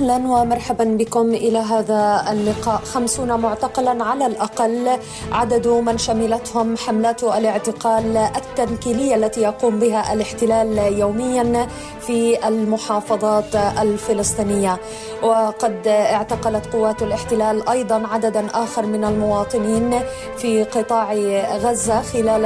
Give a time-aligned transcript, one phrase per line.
[0.00, 2.80] أهلا ومرحبا بكم إلى هذا اللقاء.
[2.80, 4.88] خمسون معتقلا على الأقل
[5.32, 11.66] عدد من شملتهم حملات الاعتقال التنكيلية التي يقوم بها الاحتلال يوميا
[12.00, 14.80] في المحافظات الفلسطينية.
[15.22, 20.00] وقد اعتقلت قوات الاحتلال أيضا عددا آخر من المواطنين
[20.36, 21.14] في قطاع
[21.56, 22.44] غزة خلال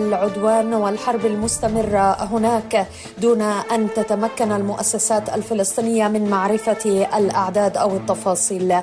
[0.00, 2.86] العدوان والحرب المستمرة هناك
[3.18, 8.76] دون أن تتمكن المؤسسات الفلسطينية من معرفة الأعداد أو التفاصيل.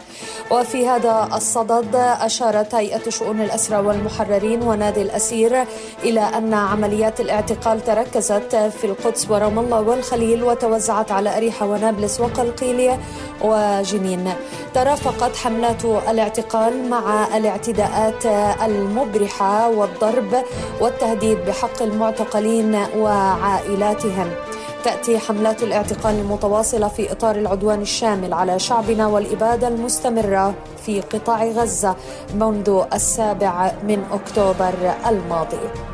[0.51, 5.65] وفي هذا الصدد أشارت هيئة شؤون الأسرى والمحررين ونادي الأسير
[6.03, 12.99] إلى أن عمليات الاعتقال تركزت في القدس ورام الله والخليل وتوزعت على أريحة ونابلس وقلقيلية
[13.41, 14.33] وجنين.
[14.73, 18.25] ترافقت حملات الاعتقال مع الاعتداءات
[18.65, 20.43] المبرحة والضرب
[20.81, 24.31] والتهديد بحق المعتقلين وعائلاتهم.
[24.83, 30.53] تأتي حملات الاعتقال المتواصلة في إطار العدوان الشامل على شعبنا والإبادة المستمرة
[30.85, 31.95] في قطاع غزة
[32.35, 34.73] منذ السابع من أكتوبر
[35.07, 35.92] الماضي.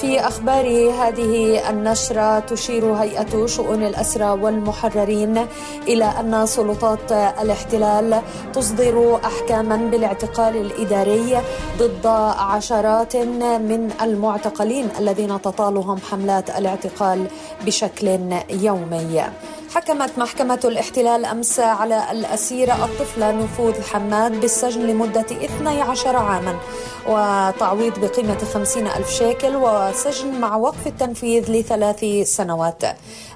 [0.00, 5.46] في أخبار هذه النشرة تشير هيئة شؤون الأسرى والمحررين
[5.88, 11.40] إلى أن سلطات الاحتلال تصدر أحكاما بالاعتقال الإداري
[11.78, 17.26] ضد عشرات من المعتقلين الذين تطالهم حملات الاعتقال
[17.66, 18.18] بشكل
[18.50, 19.22] يومي.
[19.74, 26.56] حكمت محكمة الاحتلال أمس على الأسيرة الطفلة نفوذ حماد بالسجن لمدة 12 عاما
[27.06, 32.82] وتعويض بقيمة 50 ألف شيكل وسجن مع وقف التنفيذ لثلاث سنوات.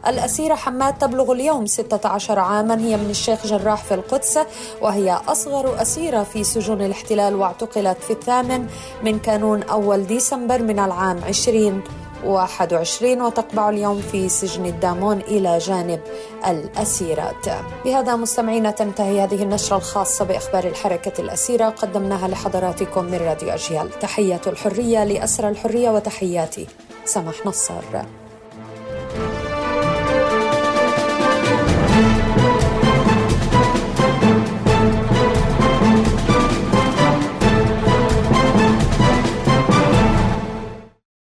[0.06, 4.38] الأسيرة حماد تبلغ اليوم 16 عاما هي من الشيخ جراح في القدس
[4.80, 8.66] وهي أصغر أسيرة في سجون الاحتلال واعتقلت في الثامن
[9.02, 11.82] من كانون أول ديسمبر من العام 20
[12.26, 16.00] 21 وتقبع اليوم في سجن الدامون إلى جانب
[16.46, 17.46] الأسيرات.
[17.84, 21.68] بهذا مستمعينا تنتهي هذه النشرة الخاصة بأخبار الحركة الأسيرة.
[21.68, 23.98] قدمناها لحضراتكم من راديو أجيال.
[23.98, 26.66] تحية الحرية لأسرى الحرية وتحياتي
[27.04, 28.23] سمح نصر.